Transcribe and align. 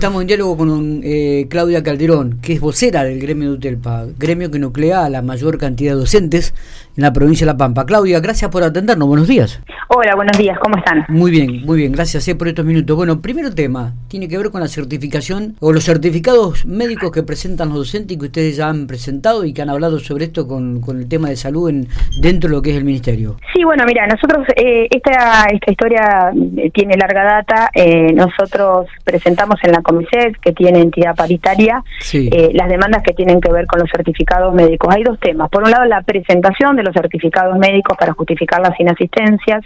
Estamos 0.00 0.22
en 0.22 0.28
diálogo 0.28 0.56
con 0.56 1.02
eh, 1.04 1.46
Claudia 1.50 1.82
Calderón, 1.82 2.40
que 2.40 2.54
es 2.54 2.60
vocera 2.60 3.04
del 3.04 3.20
gremio 3.20 3.50
de 3.50 3.56
UTELPA, 3.56 4.06
gremio 4.16 4.50
que 4.50 4.58
nuclea 4.58 5.04
a 5.04 5.10
la 5.10 5.20
mayor 5.20 5.58
cantidad 5.58 5.92
de 5.92 5.98
docentes 5.98 6.54
en 6.96 7.02
la 7.02 7.12
provincia 7.12 7.46
de 7.46 7.52
La 7.52 7.58
Pampa. 7.58 7.84
Claudia, 7.84 8.18
gracias 8.20 8.50
por 8.50 8.62
atendernos, 8.62 9.06
buenos 9.06 9.28
días. 9.28 9.60
Hola, 9.88 10.14
buenos 10.14 10.38
días, 10.38 10.58
¿cómo 10.58 10.78
están? 10.78 11.04
Muy 11.08 11.30
bien, 11.30 11.66
muy 11.66 11.76
bien, 11.76 11.92
gracias 11.92 12.26
eh, 12.28 12.34
por 12.34 12.48
estos 12.48 12.64
minutos. 12.64 12.96
Bueno, 12.96 13.20
primero 13.20 13.54
tema, 13.54 13.92
tiene 14.08 14.26
que 14.26 14.38
ver 14.38 14.50
con 14.50 14.62
la 14.62 14.68
certificación 14.68 15.56
o 15.60 15.70
los 15.70 15.84
certificados 15.84 16.64
médicos 16.64 17.10
que 17.10 17.22
presentan 17.22 17.68
los 17.68 17.78
docentes 17.78 18.16
y 18.16 18.18
que 18.18 18.26
ustedes 18.26 18.56
ya 18.56 18.70
han 18.70 18.86
presentado 18.86 19.44
y 19.44 19.52
que 19.52 19.60
han 19.60 19.68
hablado 19.68 19.98
sobre 19.98 20.24
esto 20.24 20.48
con, 20.48 20.80
el 20.88 21.08
tema 21.10 21.28
de 21.28 21.36
salud 21.36 21.68
en, 21.68 21.88
dentro 22.22 22.48
de 22.48 22.56
lo 22.56 22.62
que 22.62 22.70
es 22.70 22.76
el 22.76 22.84
ministerio. 22.84 23.36
Sí, 23.52 23.64
bueno, 23.64 23.84
mira, 23.84 24.06
nosotros, 24.06 24.46
eh, 24.56 24.88
esta, 24.90 25.44
esta 25.52 25.70
historia 25.70 26.32
tiene 26.72 26.96
larga 26.96 27.24
data, 27.24 27.70
nosotros 28.14 28.86
presentamos 29.04 29.56
en 29.62 29.72
la 29.72 29.82
Comiset, 29.90 30.38
que 30.40 30.52
tiene 30.52 30.80
entidad 30.80 31.16
paritaria, 31.16 31.82
eh, 32.12 32.50
las 32.54 32.68
demandas 32.68 33.02
que 33.02 33.12
tienen 33.12 33.40
que 33.40 33.50
ver 33.50 33.66
con 33.66 33.80
los 33.80 33.90
certificados 33.90 34.54
médicos. 34.54 34.94
Hay 34.94 35.02
dos 35.02 35.18
temas. 35.18 35.50
Por 35.50 35.64
un 35.64 35.70
lado, 35.70 35.84
la 35.86 36.02
presentación 36.02 36.76
de 36.76 36.84
los 36.84 36.94
certificados 36.94 37.58
médicos 37.58 37.96
para 37.98 38.12
justificar 38.12 38.60
las 38.60 38.78
inasistencias 38.78 39.64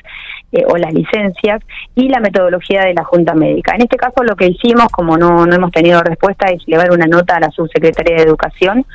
eh, 0.52 0.64
o 0.66 0.76
las 0.76 0.92
licencias 0.94 1.60
y 1.94 2.08
la 2.08 2.20
metodología 2.20 2.84
de 2.84 2.94
la 2.94 3.04
Junta 3.04 3.34
Médica. 3.34 3.74
En 3.74 3.82
este 3.82 3.96
caso, 3.96 4.22
lo 4.22 4.34
que 4.34 4.46
hicimos, 4.46 4.88
como 4.90 5.16
no, 5.18 5.44
no 5.46 5.54
hemos 5.54 5.70
tenido 5.70 6.00
respuesta, 6.02 6.46
es 6.46 6.64
llevar 6.66 6.90
una 6.90 7.06
nota 7.06 7.36
a 7.36 7.40
la 7.40 7.50
subsecretaría 7.50 8.16
de 8.16 8.22
Educación 8.22 8.86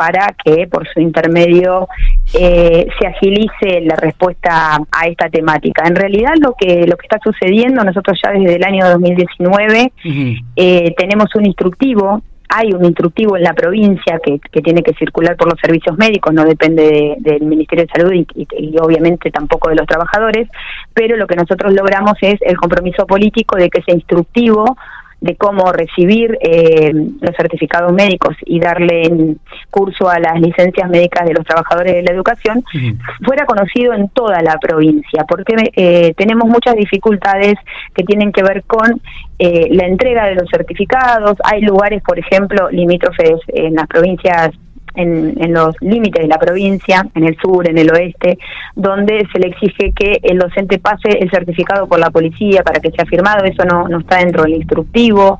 para 0.00 0.34
que 0.42 0.66
por 0.66 0.88
su 0.88 0.98
intermedio 0.98 1.86
eh, 2.32 2.86
se 2.98 3.06
agilice 3.06 3.82
la 3.82 3.96
respuesta 3.96 4.78
a 4.90 5.06
esta 5.06 5.28
temática. 5.28 5.86
En 5.86 5.94
realidad 5.94 6.32
lo 6.40 6.54
que 6.58 6.86
lo 6.86 6.96
que 6.96 7.06
está 7.06 7.18
sucediendo, 7.22 7.84
nosotros 7.84 8.18
ya 8.24 8.32
desde 8.32 8.56
el 8.56 8.64
año 8.64 8.88
2019 8.88 9.92
eh, 10.56 10.94
tenemos 10.96 11.34
un 11.34 11.44
instructivo 11.44 12.22
hay 12.52 12.72
un 12.72 12.84
instructivo 12.84 13.36
en 13.36 13.44
la 13.44 13.52
provincia 13.52 14.18
que, 14.24 14.40
tiene 14.60 14.82
que 14.82 14.92
circular 14.94 15.36
por 15.36 15.48
los 15.48 15.60
servicios 15.60 15.96
médicos, 15.96 16.34
no 16.34 16.44
depende 16.44 17.14
del 17.20 17.42
Ministerio 17.42 17.84
de 17.84 17.92
Salud 17.92 18.12
y, 18.34 18.76
obviamente 18.80 19.30
tampoco 19.30 19.68
de 19.68 19.76
los 19.76 19.86
trabajadores, 19.86 20.48
pero 20.92 21.16
lo 21.16 21.28
que 21.28 21.36
nosotros 21.36 21.72
logramos 21.72 22.14
es 22.22 22.40
el 22.40 22.56
compromiso 22.56 23.06
político 23.06 23.56
de 23.56 23.70
que 23.70 23.78
ese 23.78 23.92
instructivo 23.92 24.76
de 25.20 25.36
cómo 25.36 25.70
recibir 25.72 26.38
eh, 26.40 26.92
los 26.92 27.36
certificados 27.36 27.92
médicos 27.92 28.34
y 28.46 28.58
darle 28.58 29.36
curso 29.70 30.08
a 30.08 30.18
las 30.18 30.40
licencias 30.40 30.88
médicas 30.88 31.26
de 31.26 31.34
los 31.34 31.44
trabajadores 31.44 31.94
de 31.94 32.02
la 32.02 32.12
educación 32.12 32.64
fuera 33.22 33.44
conocido 33.44 33.92
en 33.92 34.08
toda 34.08 34.40
la 34.42 34.56
provincia, 34.58 35.24
porque 35.28 35.54
eh, 35.76 36.14
tenemos 36.16 36.48
muchas 36.48 36.74
dificultades 36.74 37.54
que 37.94 38.04
tienen 38.04 38.32
que 38.32 38.42
ver 38.42 38.62
con 38.64 39.00
eh, 39.38 39.68
la 39.70 39.86
entrega 39.86 40.26
de 40.26 40.36
los 40.36 40.48
certificados. 40.50 41.36
Hay 41.44 41.62
lugares, 41.62 42.02
por 42.02 42.18
ejemplo, 42.18 42.70
limítrofes 42.70 43.40
en 43.48 43.74
las 43.74 43.86
provincias 43.86 44.50
en, 44.94 45.52
los 45.52 45.74
límites 45.80 46.22
de 46.22 46.28
la 46.28 46.38
provincia, 46.38 47.06
en 47.14 47.24
el 47.24 47.36
sur, 47.36 47.68
en 47.68 47.78
el 47.78 47.90
oeste, 47.90 48.38
donde 48.74 49.26
se 49.32 49.38
le 49.38 49.48
exige 49.48 49.92
que 49.92 50.20
el 50.22 50.38
docente 50.38 50.78
pase 50.78 51.18
el 51.18 51.30
certificado 51.30 51.86
por 51.86 51.98
la 51.98 52.10
policía 52.10 52.62
para 52.62 52.80
que 52.80 52.90
sea 52.90 53.04
firmado, 53.04 53.44
eso 53.44 53.64
no, 53.64 53.88
no 53.88 54.00
está 54.00 54.18
dentro 54.18 54.44
del 54.44 54.54
instructivo. 54.54 55.38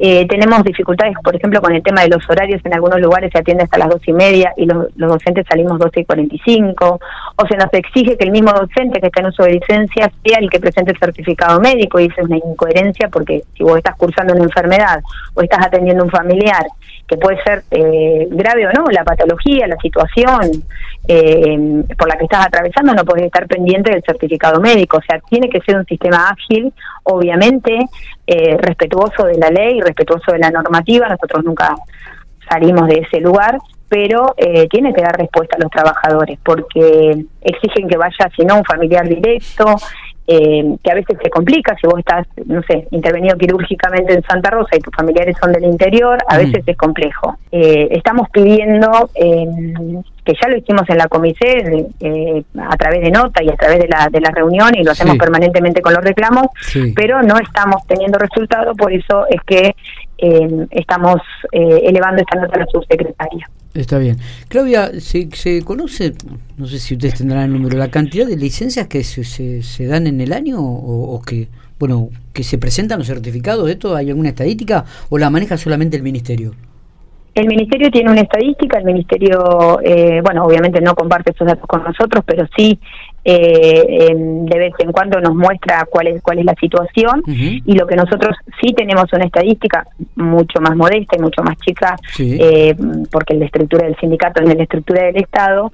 Eh, 0.00 0.28
tenemos 0.28 0.62
dificultades, 0.62 1.16
por 1.24 1.34
ejemplo, 1.34 1.60
con 1.60 1.74
el 1.74 1.82
tema 1.82 2.02
de 2.02 2.08
los 2.08 2.22
horarios, 2.30 2.60
en 2.64 2.72
algunos 2.72 3.00
lugares 3.00 3.30
se 3.32 3.38
atiende 3.38 3.64
hasta 3.64 3.78
las 3.78 3.88
dos 3.88 4.00
y 4.06 4.12
media 4.12 4.52
y 4.56 4.64
los, 4.64 4.86
docentes 4.96 5.44
salimos 5.48 5.78
12 5.78 6.00
y 6.00 6.04
45, 6.04 7.00
o 7.34 7.46
se 7.46 7.56
nos 7.56 7.72
exige 7.72 8.16
que 8.16 8.24
el 8.24 8.30
mismo 8.30 8.52
docente 8.52 9.00
que 9.00 9.08
está 9.08 9.20
en 9.20 9.26
uso 9.26 9.42
de 9.42 9.54
licencia 9.54 10.10
sea 10.24 10.38
el 10.38 10.48
que 10.50 10.60
presente 10.60 10.92
el 10.92 10.98
certificado 10.98 11.60
médico 11.60 11.98
y 11.98 12.04
eso 12.04 12.14
es 12.18 12.26
una 12.26 12.36
incoherencia 12.36 13.08
porque 13.08 13.42
si 13.56 13.64
vos 13.64 13.76
estás 13.76 13.96
cursando 13.96 14.34
una 14.34 14.44
enfermedad 14.44 15.02
o 15.34 15.42
estás 15.42 15.66
atendiendo 15.66 16.04
un 16.04 16.10
familiar 16.10 16.64
que 17.08 17.16
puede 17.16 17.42
ser 17.42 17.64
eh, 17.70 18.28
grave 18.30 18.66
o 18.66 18.72
no, 18.72 18.84
la 18.90 19.02
patología, 19.02 19.66
la 19.66 19.78
situación 19.78 20.62
eh, 21.08 21.82
por 21.96 22.06
la 22.06 22.18
que 22.18 22.24
estás 22.24 22.46
atravesando, 22.46 22.92
no 22.92 23.04
puedes 23.04 23.24
estar 23.24 23.46
pendiente 23.46 23.90
del 23.90 24.02
certificado 24.02 24.60
médico. 24.60 24.98
O 24.98 25.02
sea, 25.02 25.18
tiene 25.20 25.48
que 25.48 25.60
ser 25.62 25.76
un 25.76 25.86
sistema 25.86 26.28
ágil, 26.28 26.72
obviamente, 27.04 27.78
eh, 28.26 28.58
respetuoso 28.58 29.24
de 29.24 29.38
la 29.38 29.48
ley, 29.48 29.80
respetuoso 29.80 30.32
de 30.32 30.38
la 30.38 30.50
normativa. 30.50 31.08
Nosotros 31.08 31.44
nunca 31.44 31.74
salimos 32.48 32.86
de 32.88 32.96
ese 32.96 33.20
lugar, 33.20 33.56
pero 33.88 34.34
tiene 34.70 34.92
que 34.92 35.00
dar 35.00 35.16
respuesta 35.16 35.56
a 35.56 35.62
los 35.62 35.70
trabajadores, 35.70 36.38
porque 36.44 37.24
exigen 37.40 37.88
que 37.88 37.96
vaya, 37.96 38.30
si 38.36 38.44
no, 38.44 38.56
un 38.56 38.64
familiar 38.64 39.08
directo, 39.08 39.64
eh, 40.30 40.76
que 40.84 40.90
a 40.90 40.94
veces 40.94 41.16
se 41.22 41.30
complica 41.30 41.74
si 41.80 41.86
vos 41.86 41.98
estás, 41.98 42.26
no 42.44 42.62
sé, 42.64 42.86
intervenido 42.90 43.38
quirúrgicamente 43.38 44.12
en 44.12 44.22
Santa 44.24 44.50
Rosa 44.50 44.76
y 44.76 44.80
tus 44.80 44.94
familiares 44.94 45.34
son 45.40 45.52
del 45.52 45.64
interior, 45.64 46.18
a 46.28 46.36
veces 46.36 46.62
es 46.66 46.76
complejo. 46.76 47.38
Eh, 47.50 47.88
estamos 47.92 48.28
pidiendo, 48.28 49.08
eh, 49.14 49.46
que 50.28 50.34
ya 50.38 50.48
lo 50.48 50.58
hicimos 50.58 50.82
en 50.88 50.98
la 50.98 51.08
comité 51.08 51.88
a 52.60 52.76
través 52.76 53.00
de 53.00 53.10
nota 53.10 53.42
y 53.42 53.48
a 53.48 53.56
través 53.56 53.78
de 53.78 53.88
la, 53.88 54.10
de 54.12 54.20
la 54.20 54.30
reunión 54.30 54.74
y 54.74 54.84
lo 54.84 54.90
hacemos 54.90 55.16
permanentemente 55.16 55.80
con 55.80 55.94
los 55.94 56.04
reclamos, 56.04 56.48
pero 56.94 57.22
no 57.22 57.38
estamos 57.38 57.86
teniendo 57.86 58.18
resultado, 58.18 58.74
por 58.74 58.92
eso 58.92 59.24
es 59.30 59.40
que 59.46 59.74
estamos 60.70 61.16
elevando 61.50 62.20
esta 62.20 62.38
nota 62.38 62.56
a 62.56 62.58
la 62.58 62.66
subsecretaria. 62.66 63.48
Está 63.72 63.96
bien. 63.96 64.18
Claudia, 64.48 65.00
¿se, 65.00 65.30
¿se, 65.32 65.62
conoce, 65.62 66.12
no 66.58 66.66
sé 66.66 66.78
si 66.78 66.94
ustedes 66.94 67.14
tendrán 67.14 67.44
el 67.44 67.52
número, 67.54 67.78
la 67.78 67.90
cantidad 67.90 68.26
de 68.26 68.36
licencias 68.36 68.86
que 68.86 69.02
se, 69.04 69.24
se, 69.24 69.86
dan 69.86 70.06
en 70.06 70.20
el 70.20 70.34
año 70.34 70.58
o, 70.60 71.22
que, 71.22 71.48
bueno, 71.78 72.10
que 72.34 72.44
se 72.44 72.58
presentan 72.58 72.98
los 72.98 73.06
certificados 73.06 73.64
de 73.64 73.72
esto? 73.72 73.96
¿Hay 73.96 74.10
alguna 74.10 74.28
estadística 74.28 74.84
o 75.08 75.16
la 75.16 75.30
maneja 75.30 75.56
solamente 75.56 75.96
el 75.96 76.02
Ministerio? 76.02 76.54
El 77.38 77.46
Ministerio 77.46 77.88
tiene 77.88 78.10
una 78.10 78.22
estadística, 78.22 78.78
el 78.78 78.84
Ministerio, 78.84 79.78
eh, 79.80 80.20
bueno, 80.24 80.44
obviamente 80.44 80.80
no 80.80 80.96
comparte 80.96 81.30
esos 81.30 81.46
datos 81.46 81.66
con 81.68 81.84
nosotros, 81.84 82.24
pero 82.26 82.48
sí 82.56 82.80
eh, 83.30 84.14
de 84.16 84.58
vez 84.58 84.72
en 84.78 84.90
cuando 84.90 85.20
nos 85.20 85.34
muestra 85.34 85.86
cuál 85.90 86.06
es 86.06 86.22
cuál 86.22 86.38
es 86.38 86.46
la 86.46 86.54
situación 86.58 87.22
y 87.26 87.74
lo 87.74 87.86
que 87.86 87.94
nosotros 87.94 88.34
sí 88.58 88.72
tenemos 88.72 89.04
una 89.12 89.26
estadística 89.26 89.86
mucho 90.16 90.62
más 90.62 90.74
modesta 90.74 91.14
y 91.14 91.20
mucho 91.20 91.42
más 91.42 91.58
chica 91.58 91.94
eh, 92.18 92.74
porque 93.12 93.34
la 93.34 93.44
estructura 93.44 93.84
del 93.84 93.96
sindicato 93.96 94.42
es 94.42 94.56
la 94.56 94.62
estructura 94.62 95.02
del 95.02 95.18
Estado 95.18 95.70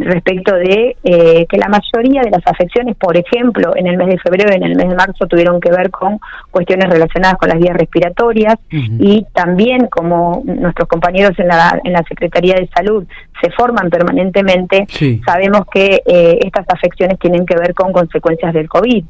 respecto 0.00 0.56
de 0.56 0.96
eh, 1.04 1.46
que 1.48 1.58
la 1.58 1.68
mayoría 1.68 2.22
de 2.22 2.30
las 2.30 2.44
afecciones 2.44 2.96
por 2.96 3.16
ejemplo 3.16 3.70
en 3.76 3.86
el 3.86 3.96
mes 3.96 4.08
de 4.08 4.18
febrero 4.18 4.50
y 4.52 4.56
en 4.56 4.64
el 4.64 4.74
mes 4.74 4.88
de 4.88 4.96
marzo 4.96 5.28
tuvieron 5.28 5.60
que 5.60 5.70
ver 5.70 5.92
con 5.92 6.18
cuestiones 6.50 6.90
relacionadas 6.90 7.38
con 7.38 7.50
las 7.50 7.60
vías 7.60 7.76
respiratorias 7.76 8.56
y 8.72 9.24
también 9.32 9.86
como 9.86 10.42
nuestros 10.44 10.88
compañeros 10.88 11.38
en 11.38 11.46
la 11.46 11.80
en 11.84 11.92
la 11.92 12.02
Secretaría 12.08 12.54
de 12.54 12.68
Salud 12.74 13.04
se 13.40 13.50
forman 13.50 13.90
permanentemente 13.90 14.86
sabemos 15.24 15.66
que 15.72 16.02
estas 16.44 16.66
afecciones 16.68 16.95
tienen 17.18 17.46
que 17.46 17.56
ver 17.56 17.74
con 17.74 17.92
consecuencias 17.92 18.52
del 18.52 18.68
COVID. 18.68 19.04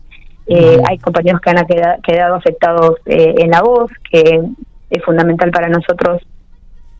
Eh, 0.49 0.81
hay 0.89 0.99
compañeros 0.99 1.41
que 1.41 1.51
han 1.51 1.67
quedado, 2.03 2.37
afectados 2.37 2.97
eh, 3.07 3.35
en 3.39 3.51
la 3.51 3.63
voz, 3.63 3.91
que 4.11 4.41
es 4.91 5.05
fundamental 5.05 5.51
para 5.51 5.69
nosotros 5.69 6.23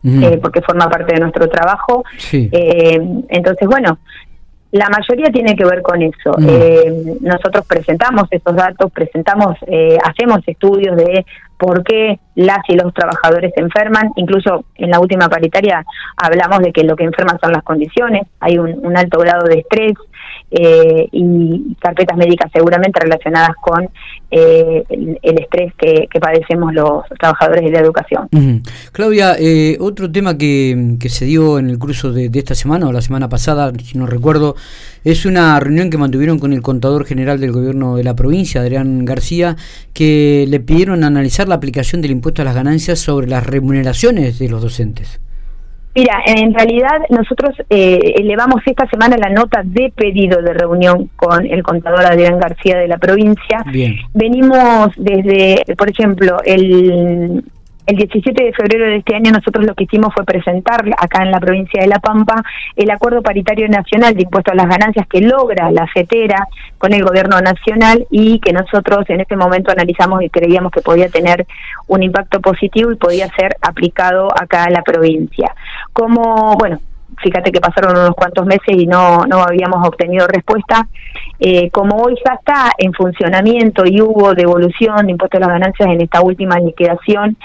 eh, 0.03 0.39
porque 0.41 0.61
forma 0.61 0.89
parte 0.89 1.13
de 1.13 1.19
nuestro 1.19 1.47
trabajo. 1.49 2.03
entonces, 2.31 3.67
bueno, 3.67 3.99
la 4.71 4.89
mayoría 4.89 5.31
tiene 5.31 5.55
que 5.55 5.65
ver 5.65 5.81
con 5.81 6.01
eso. 6.01 6.31
nosotros 7.21 7.65
presentamos 7.65 8.23
esos 8.31 8.55
datos, 8.55 8.91
presentamos, 8.91 9.55
hacemos 10.03 10.39
estudios 10.45 10.95
de 10.97 11.25
por 11.57 11.83
qué 11.83 12.19
las 12.35 12.59
y 12.67 12.75
los 12.75 12.93
trabajadores 12.93 13.53
se 13.55 13.61
enferman. 13.61 14.11
Incluso 14.17 14.65
en 14.75 14.91
la 14.91 14.99
última 14.99 15.29
paritaria 15.29 15.85
hablamos 16.17 16.59
de 16.59 16.71
que 16.71 16.83
lo 16.83 16.95
que 16.95 17.05
enferman 17.05 17.39
son 17.41 17.53
las 17.53 17.63
condiciones. 17.63 18.27
Hay 18.39 18.57
un 18.57 18.95
alto 18.95 19.19
grado 19.19 19.45
de 19.45 19.59
estrés, 19.59 19.93
eh, 20.49 21.07
y 21.11 21.75
carpetas 21.79 22.17
médicas 22.17 22.49
seguramente 22.53 22.99
relacionadas 22.99 23.51
con 23.61 23.89
eh, 24.31 24.83
el, 24.89 25.39
estrés 25.39 25.73
que, 25.77 26.07
padecemos 26.19 26.73
los 26.73 27.03
trabajadores 27.19 27.63
de 27.63 27.71
la 27.71 27.79
educación. 27.79 28.29
Claudia, 28.91 29.35
eh, 29.37 29.77
otro 29.79 30.11
tema 30.11 30.37
que, 30.37 30.95
que, 30.99 31.09
se 31.09 31.25
dio 31.25 31.59
en 31.59 31.69
el 31.69 31.77
curso 31.77 32.11
de, 32.11 32.31
esta 32.33 32.55
semana 32.55 32.87
o 32.87 32.91
la 32.91 33.01
semana 33.01 33.29
pasada, 33.29 33.71
si 33.83 33.97
no 33.97 34.05
recuerdo, 34.05 34.55
es 35.03 35.25
una 35.25 35.59
reunión 35.59 35.89
que 35.89 35.97
mantuvieron 35.97 36.39
con 36.39 36.53
el 36.53 36.61
contador 36.61 37.05
general 37.05 37.39
del 37.39 37.51
gobierno 37.51 37.97
de 37.97 38.03
la 38.03 38.15
provincia, 38.15 38.61
Adrián 38.61 39.05
García, 39.05 39.57
que 39.93 40.45
le 40.47 40.59
pidieron 40.59 41.03
analizar 41.03 41.47
la 41.47 41.55
aplicación 41.55 42.01
del 42.01 42.11
impuesto 42.11 42.41
a 42.41 42.45
las 42.45 42.55
ganancias 42.55 42.99
sobre 42.99 43.27
las 43.27 43.45
remuneraciones 43.45 44.39
de 44.39 44.49
los 44.49 44.61
docentes. 44.61 45.19
Mira, 45.95 46.21
en 46.27 46.53
realidad 46.53 47.01
nosotros 47.09 47.55
eh, 47.69 48.13
elevamos 48.17 48.61
esta 48.65 48.87
semana 48.87 49.17
la 49.17 49.29
nota 49.29 49.61
de 49.63 49.91
pedido 49.95 50.41
de 50.43 50.53
reunión 50.53 51.09
con 51.15 51.45
el 51.45 51.63
contador 51.63 52.05
Adrián 52.05 52.39
García 52.39 52.77
de 52.77 52.87
la 52.87 52.97
provincia. 52.97 53.65
Venimos 54.13 54.89
desde, 54.95 55.63
por 55.75 55.89
ejemplo, 55.89 56.37
el 56.45 57.43
el 57.87 57.95
17 57.95 58.43
de 58.43 58.53
febrero 58.53 58.85
de 58.85 58.97
este 58.97 59.15
año 59.15 59.31
nosotros 59.31 59.65
lo 59.65 59.73
que 59.73 59.85
hicimos 59.85 60.13
fue 60.13 60.25
presentar 60.25 60.83
acá 60.97 61.23
en 61.23 61.31
la 61.31 61.39
provincia 61.39 61.81
de 61.81 61.87
La 61.87 61.99
Pampa 61.99 62.43
el 62.75 62.91
acuerdo 62.91 63.21
paritario 63.21 63.67
nacional 63.69 64.13
de 64.13 64.23
impuestos 64.23 64.51
a 64.51 64.57
las 64.57 64.67
ganancias 64.67 65.07
que 65.07 65.21
logra 65.21 65.71
la 65.71 65.87
CETERA 65.93 66.47
con 66.77 66.93
el 66.93 67.03
gobierno 67.03 67.39
nacional 67.39 68.05
y 68.11 68.39
que 68.39 68.51
nosotros 68.51 69.09
en 69.09 69.21
este 69.21 69.37
momento 69.37 69.71
analizamos 69.71 70.21
y 70.21 70.29
creíamos 70.29 70.71
que 70.71 70.81
podía 70.81 71.07
tener 71.07 71.47
un 71.87 72.03
impacto 72.03 72.41
positivo 72.41 72.91
y 72.91 72.97
podía 72.97 73.29
ser 73.35 73.55
aplicado 73.61 74.27
acá 74.37 74.65
en 74.65 74.73
la 74.73 74.81
provincia. 74.81 75.55
Como, 75.93 76.55
bueno, 76.57 76.79
fíjate 77.23 77.51
que 77.51 77.61
pasaron 77.61 77.97
unos 77.97 78.15
cuantos 78.15 78.45
meses 78.45 78.67
y 78.67 78.85
no, 78.85 79.25
no 79.25 79.43
habíamos 79.43 79.87
obtenido 79.87 80.27
respuesta. 80.27 80.87
Eh, 81.39 81.69
como 81.71 81.97
hoy 81.97 82.15
ya 82.25 82.33
está 82.33 82.71
en 82.77 82.93
funcionamiento 82.93 83.83
y 83.85 84.01
hubo 84.01 84.33
devolución 84.33 85.05
de 85.05 85.11
impuestos 85.11 85.39
a 85.39 85.45
las 85.45 85.53
ganancias 85.53 85.89
en 85.89 86.01
esta 86.01 86.21
última 86.21 86.59
liquidación, 86.59 87.37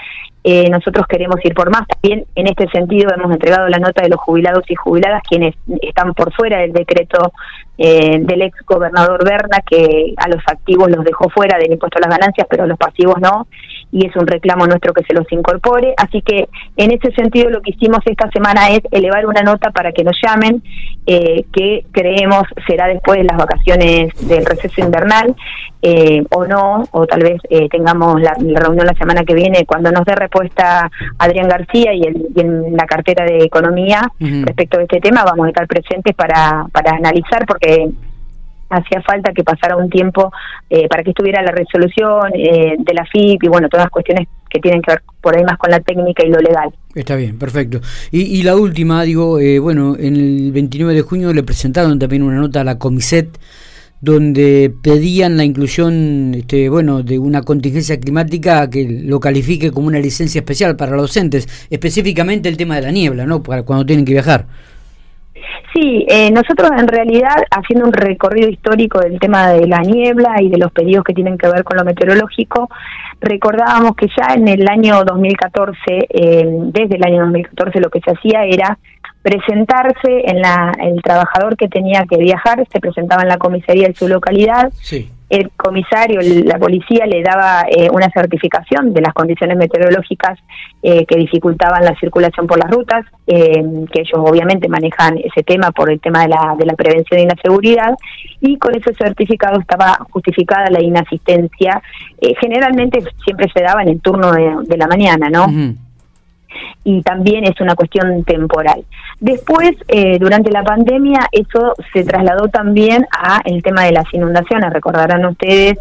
eh, 0.43 0.69
nosotros 0.69 1.05
queremos 1.07 1.37
ir 1.43 1.53
por 1.53 1.69
más. 1.69 1.87
También 1.87 2.25
en 2.35 2.47
este 2.47 2.67
sentido 2.69 3.11
hemos 3.15 3.31
entregado 3.31 3.67
la 3.69 3.79
nota 3.79 4.01
de 4.01 4.09
los 4.09 4.19
jubilados 4.19 4.63
y 4.69 4.75
jubiladas, 4.75 5.21
quienes 5.27 5.55
están 5.81 6.13
por 6.13 6.33
fuera 6.33 6.59
del 6.59 6.73
decreto 6.73 7.31
eh, 7.77 8.19
del 8.19 8.41
ex 8.41 8.57
gobernador 8.65 9.23
Berna, 9.23 9.59
que 9.65 10.13
a 10.17 10.27
los 10.27 10.41
activos 10.45 10.89
los 10.89 11.05
dejó 11.05 11.29
fuera 11.29 11.57
del 11.57 11.71
impuesto 11.71 11.97
a 11.97 12.07
las 12.07 12.17
ganancias, 12.17 12.47
pero 12.49 12.63
a 12.63 12.67
los 12.67 12.77
pasivos 12.77 13.15
no, 13.21 13.47
y 13.93 14.07
es 14.07 14.15
un 14.15 14.25
reclamo 14.25 14.65
nuestro 14.65 14.91
que 14.91 15.03
se 15.03 15.13
los 15.13 15.31
incorpore. 15.31 15.93
Así 15.97 16.21
que 16.23 16.49
en 16.77 16.91
ese 16.91 17.11
sentido 17.11 17.51
lo 17.51 17.61
que 17.61 17.71
hicimos 17.71 17.99
esta 18.05 18.29
semana 18.31 18.69
es 18.69 18.81
elevar 18.91 19.27
una 19.27 19.43
nota 19.43 19.69
para 19.69 19.91
que 19.91 20.03
nos 20.03 20.17
llamen, 20.21 20.63
eh, 21.05 21.45
que 21.53 21.85
creemos 21.91 22.43
será 22.65 22.87
después 22.87 23.19
de 23.19 23.25
las 23.25 23.37
vacaciones 23.37 24.11
del 24.27 24.45
receso 24.45 24.81
invernal, 24.81 25.35
eh, 25.83 26.23
o 26.31 26.45
no, 26.45 26.85
o 26.91 27.05
tal 27.05 27.21
vez 27.21 27.39
tengamos 27.69 28.19
la, 28.21 28.33
reunión 28.33 28.87
la 28.87 28.93
semana 28.93 29.23
que 29.23 29.33
viene 29.35 29.65
cuando 29.65 29.91
nos 29.91 30.05
dé 30.05 30.15
respuesta 30.15 30.89
Adrián 31.19 31.49
García 31.49 31.93
y, 31.93 32.03
en 32.05 32.75
la 32.75 32.85
cartera 32.85 33.25
de 33.25 33.43
Economía 33.43 34.09
respecto 34.19 34.79
a 34.79 34.83
este 34.83 35.01
tema, 35.01 35.23
vamos 35.23 35.45
a 35.45 35.49
estar 35.49 35.67
presentes 35.67 36.15
para, 36.15 36.65
para 36.71 36.95
analizar, 36.95 37.45
porque 37.45 37.89
hacía 38.77 39.01
falta 39.01 39.31
que 39.33 39.43
pasara 39.43 39.77
un 39.77 39.89
tiempo 39.89 40.31
eh, 40.69 40.87
para 40.87 41.03
que 41.03 41.11
estuviera 41.11 41.41
la 41.41 41.51
resolución 41.51 42.31
eh, 42.35 42.75
de 42.77 42.93
la 42.93 43.05
FIP 43.05 43.43
y 43.43 43.47
bueno, 43.47 43.69
todas 43.69 43.85
las 43.85 43.91
cuestiones 43.91 44.27
que 44.49 44.59
tienen 44.59 44.81
que 44.81 44.91
ver 44.91 45.03
por 45.21 45.35
ahí 45.35 45.43
más 45.43 45.57
con 45.57 45.71
la 45.71 45.79
técnica 45.79 46.23
y 46.25 46.29
lo 46.29 46.39
legal. 46.39 46.69
Está 46.93 47.15
bien, 47.15 47.39
perfecto. 47.39 47.79
Y, 48.11 48.43
la 48.43 48.55
última, 48.55 49.01
digo, 49.03 49.39
eh, 49.39 49.57
bueno, 49.59 49.95
en 49.97 50.15
el 50.15 50.51
29 50.51 50.93
de 50.93 51.01
junio 51.01 51.33
le 51.33 51.43
presentaron 51.43 51.97
también 51.97 52.21
una 52.21 52.37
nota 52.37 52.61
a 52.61 52.63
la 52.63 52.77
Comiset 52.77 53.39
donde 54.03 54.71
pedían 54.81 55.37
la 55.37 55.45
inclusión, 55.45 56.33
este, 56.35 56.67
bueno, 56.67 57.03
de 57.03 57.19
una 57.19 57.41
contingencia 57.41 57.97
climática 57.97 58.69
que 58.69 58.85
lo 58.85 59.21
califique 59.21 59.71
como 59.71 59.87
una 59.87 59.99
licencia 59.99 60.39
especial 60.39 60.75
para 60.75 60.91
los 60.91 61.03
docentes, 61.03 61.47
específicamente 61.69 62.49
el 62.49 62.57
tema 62.57 62.75
de 62.75 62.81
la 62.81 62.91
niebla, 62.91 63.25
¿no? 63.25 63.41
Para 63.41 63.63
cuando 63.63 63.85
tienen 63.85 64.03
que 64.03 64.11
viajar. 64.11 64.45
Sí, 65.73 66.05
eh, 66.07 66.31
nosotros 66.31 66.69
en 66.77 66.87
realidad, 66.87 67.35
haciendo 67.49 67.87
un 67.87 67.93
recorrido 67.93 68.49
histórico 68.49 68.99
del 68.99 69.19
tema 69.19 69.49
de 69.49 69.67
la 69.67 69.79
niebla 69.79 70.41
y 70.41 70.49
de 70.49 70.57
los 70.57 70.71
pedidos 70.71 71.03
que 71.03 71.13
tienen 71.13 71.37
que 71.37 71.47
ver 71.47 71.63
con 71.63 71.77
lo 71.77 71.83
meteorológico, 71.83 72.69
recordábamos 73.19 73.95
que 73.95 74.07
ya 74.07 74.35
en 74.35 74.47
el 74.47 74.67
año 74.67 75.03
2014, 75.03 75.77
eh, 75.87 76.45
desde 76.47 76.95
el 76.95 77.03
año 77.03 77.21
2014, 77.21 77.79
lo 77.79 77.89
que 77.89 78.01
se 78.01 78.11
hacía 78.11 78.43
era 78.45 78.77
presentarse 79.23 80.21
en 80.25 80.41
la 80.41 80.71
el 80.81 81.01
trabajador 81.01 81.55
que 81.55 81.69
tenía 81.69 82.05
que 82.09 82.17
viajar 82.17 82.67
se 82.71 82.79
presentaba 82.81 83.23
en 83.23 83.29
la 83.29 83.37
comisaría 83.37 83.87
de 83.87 83.95
su 83.95 84.09
localidad 84.09 84.69
sí 84.73 85.09
el 85.33 85.49
comisario, 85.57 86.19
la 86.45 86.59
policía 86.59 87.07
le 87.07 87.23
daba 87.23 87.65
eh, 87.67 87.89
una 87.91 88.07
certificación 88.11 88.93
de 88.93 89.01
las 89.01 89.15
condiciones 89.15 89.57
meteorológicas 89.57 90.37
eh, 90.83 91.07
que 91.07 91.17
dificultaban 91.17 91.83
la 91.83 91.95
circulación 91.99 92.45
por 92.45 92.59
las 92.59 92.69
rutas, 92.69 93.03
eh, 93.25 93.63
que 93.91 94.01
ellos 94.01 94.13
obviamente 94.17 94.69
manejan 94.69 95.17
ese 95.17 95.41
tema 95.41 95.71
por 95.71 95.91
el 95.91 95.99
tema 95.99 96.21
de 96.21 96.27
la, 96.27 96.55
de 96.55 96.67
la 96.67 96.73
prevención 96.73 97.19
y 97.19 97.25
la 97.25 97.35
seguridad, 97.41 97.95
y 98.41 98.59
con 98.59 98.75
ese 98.75 98.93
certificado 98.93 99.59
estaba 99.59 99.97
justificada 100.11 100.69
la 100.69 100.83
inasistencia. 100.83 101.81
generalmente 102.39 103.03
siempre 103.23 103.47
se 103.51 103.63
daba 103.63 103.81
en 103.81 103.89
el 103.89 104.01
turno 104.01 104.31
de, 104.31 104.77
la 104.77 104.87
mañana, 104.87 105.29
¿no? 105.31 105.47
Y 106.83 107.01
también 107.01 107.45
es 107.45 107.59
una 107.61 107.75
cuestión 107.75 108.23
temporal. 108.23 108.83
Después, 109.19 109.71
eh, 109.87 110.17
durante 110.19 110.51
la 110.51 110.63
pandemia, 110.63 111.27
eso 111.31 111.73
se 111.93 112.03
trasladó 112.03 112.47
también 112.49 113.05
a 113.11 113.41
el 113.45 113.63
tema 113.63 113.83
de 113.85 113.93
las 113.93 114.05
inundaciones. 114.13 114.73
Recordarán 114.73 115.25
ustedes, 115.25 115.77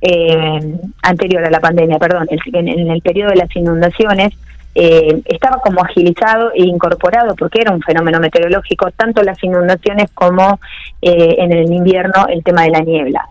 eh, 0.00 0.76
anterior 1.02 1.44
a 1.44 1.50
la 1.50 1.60
pandemia, 1.60 1.98
perdón, 1.98 2.28
en 2.30 2.90
el 2.90 3.02
periodo 3.02 3.30
de 3.30 3.36
las 3.36 3.56
inundaciones, 3.56 4.32
eh, 4.76 5.22
estaba 5.26 5.58
como 5.58 5.84
agilizado 5.84 6.50
e 6.52 6.64
incorporado 6.64 7.36
porque 7.36 7.60
era 7.60 7.72
un 7.72 7.80
fenómeno 7.80 8.18
meteorológico, 8.18 8.90
tanto 8.90 9.22
las 9.22 9.42
inundaciones 9.44 10.10
como 10.12 10.58
eh, 11.00 11.36
en 11.38 11.52
el 11.52 11.72
invierno 11.72 12.26
el 12.28 12.42
tema 12.42 12.62
de 12.62 12.70
la 12.70 12.80
niebla. 12.80 13.28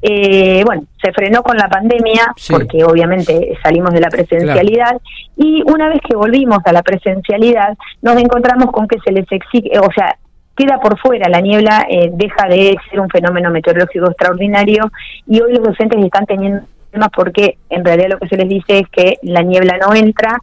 Eh, 0.00 0.62
bueno, 0.64 0.84
se 1.02 1.12
frenó 1.12 1.42
con 1.42 1.56
la 1.56 1.68
pandemia 1.68 2.32
porque 2.48 2.84
obviamente 2.84 3.58
salimos 3.60 3.92
de 3.92 4.00
la 4.00 4.08
presencialidad 4.08 5.00
y 5.36 5.62
una 5.66 5.88
vez 5.88 5.98
que 6.08 6.14
volvimos 6.14 6.58
a 6.64 6.72
la 6.72 6.82
presencialidad 6.82 7.76
nos 8.00 8.16
encontramos 8.16 8.70
con 8.70 8.86
que 8.86 9.00
se 9.00 9.10
les 9.10 9.26
exige, 9.32 9.76
o 9.80 9.90
sea, 9.92 10.16
queda 10.56 10.78
por 10.78 10.96
fuera, 11.00 11.28
la 11.28 11.40
niebla 11.40 11.84
deja 12.12 12.46
de 12.48 12.76
ser 12.88 13.00
un 13.00 13.08
fenómeno 13.08 13.50
meteorológico 13.50 14.06
extraordinario 14.06 14.92
y 15.26 15.40
hoy 15.40 15.54
los 15.54 15.64
docentes 15.64 16.04
están 16.04 16.26
teniendo 16.26 16.62
problemas 16.92 17.10
porque 17.16 17.58
en 17.68 17.84
realidad 17.84 18.10
lo 18.10 18.18
que 18.18 18.28
se 18.28 18.36
les 18.36 18.48
dice 18.48 18.78
es 18.78 18.88
que 18.90 19.18
la 19.22 19.42
niebla 19.42 19.76
no 19.78 19.92
entra 19.92 20.38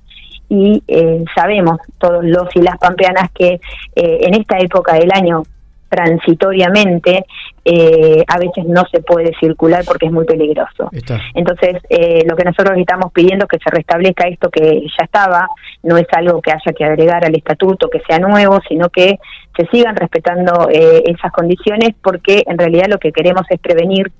y 0.51 0.83
eh, 0.85 1.23
sabemos 1.33 1.79
todos 1.97 2.25
los 2.25 2.53
y 2.57 2.61
las 2.61 2.77
pampeanas 2.77 3.31
que 3.33 3.53
eh, 3.95 4.17
en 4.19 4.33
esta 4.33 4.57
época 4.59 4.95
del 4.95 5.09
año 5.13 5.43
transitoriamente 5.87 7.25
eh, 7.63 8.21
a 8.27 8.37
veces 8.37 8.65
no 8.65 8.83
se 8.91 9.01
puede 9.01 9.31
circular 9.39 9.85
porque 9.85 10.07
es 10.07 10.11
muy 10.11 10.25
peligroso. 10.25 10.89
Entonces, 11.33 11.81
lo 12.25 12.35
que 12.35 12.43
nosotros 12.43 12.77
estamos 12.77 13.13
pidiendo 13.13 13.45
es 13.45 13.49
que 13.49 13.63
se 13.63 13.75
restablezca 13.75 14.27
esto 14.27 14.49
que 14.49 14.81
ya 14.81 15.05
estaba, 15.05 15.47
no 15.83 15.97
es 15.97 16.07
algo 16.13 16.41
que 16.41 16.51
haya 16.51 16.73
que 16.77 16.85
agregar 16.85 17.25
al 17.25 17.35
estatuto, 17.35 17.89
que 17.89 18.01
sea 18.07 18.19
nuevo, 18.19 18.59
sino 18.67 18.89
que 18.89 19.19
se 19.55 19.67
sigan 19.67 19.95
respetando 19.95 20.69
esas 20.69 21.31
condiciones 21.31 21.89
porque 22.01 22.43
en 22.45 22.57
realidad 22.57 22.87
lo 22.89 22.97
que 22.97 23.11
queremos 23.11 23.43
es 23.49 23.59
prevenir 23.59 24.11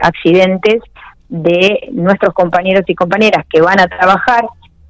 accidentes 0.00 0.82
de 1.28 1.88
nuestros 1.92 2.34
compañeros 2.34 2.82
y 2.88 2.94
compañeras 2.94 3.44
que 3.48 3.60
van 3.60 3.78
a 3.80 3.86
trabajar 3.86 4.46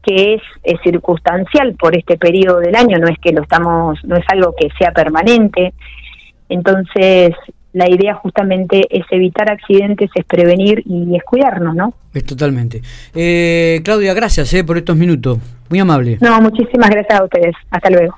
que 0.08 0.34
es, 0.34 0.80
circunstancial 0.82 1.74
por 1.74 1.96
este 1.96 2.16
periodo 2.16 2.60
del 2.60 2.74
año, 2.74 2.98
no 2.98 3.08
es 3.08 3.18
que 3.18 3.32
lo 3.32 3.42
estamos, 3.42 4.02
no 4.04 4.16
es 4.16 4.24
algo 4.28 4.54
que 4.58 4.68
sea 4.78 4.90
permanente. 4.92 5.74
Entonces, 6.48 7.34
la 7.74 7.90
idea 7.90 8.14
justamente 8.14 8.86
es 8.88 9.04
evitar 9.10 9.50
accidentes, 9.50 10.10
es 10.14 10.24
prevenir 10.24 10.82
y 10.86 11.14
es 11.14 11.22
cuidarnos, 11.24 11.74
¿no? 11.74 11.92
Es 12.14 12.24
totalmente. 12.24 12.80
Eh, 13.14 13.80
Claudia, 13.84 14.14
gracias 14.14 14.52
eh, 14.54 14.64
por 14.64 14.78
estos 14.78 14.96
minutos. 14.96 15.38
Muy 15.68 15.80
amable. 15.80 16.16
No, 16.22 16.40
muchísimas 16.40 16.88
gracias 16.88 17.20
a 17.20 17.24
ustedes. 17.24 17.54
Hasta 17.70 17.90
luego. 17.90 18.14